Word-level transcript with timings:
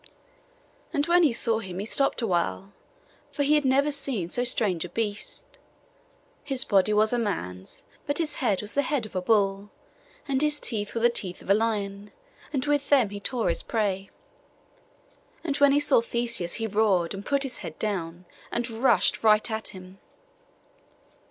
And 0.91 1.05
when 1.05 1.21
he 1.21 1.31
saw 1.31 1.59
him 1.59 1.77
he 1.77 1.85
stopped 1.85 2.23
awhile, 2.23 2.73
for 3.31 3.43
he 3.43 3.53
had 3.53 3.63
never 3.63 3.91
seen 3.91 4.29
so 4.31 4.43
strange 4.43 4.83
a 4.83 4.89
beast. 4.89 5.59
His 6.43 6.63
body 6.63 6.91
was 6.91 7.13
a 7.13 7.19
man's: 7.19 7.83
but 8.07 8.17
his 8.17 8.37
head 8.37 8.63
was 8.63 8.73
the 8.73 8.81
head 8.81 9.05
of 9.05 9.15
a 9.15 9.21
bull; 9.21 9.69
and 10.27 10.41
his 10.41 10.59
teeth 10.59 10.95
were 10.95 11.01
the 11.01 11.09
teeth 11.11 11.43
of 11.43 11.51
a 11.51 11.53
lion, 11.53 12.11
and 12.51 12.65
with 12.65 12.89
them 12.89 13.09
he 13.09 13.19
tore 13.19 13.49
his 13.49 13.61
prey. 13.61 14.09
And 15.43 15.57
when 15.57 15.71
he 15.71 15.79
saw 15.79 16.01
Theseus 16.01 16.55
he 16.55 16.65
roared, 16.65 17.13
and 17.13 17.23
put 17.23 17.43
his 17.43 17.57
head 17.59 17.77
down, 17.77 18.25
and 18.51 18.67
rushed 18.71 19.23
right 19.23 19.51
at 19.51 19.67
him. 19.67 19.99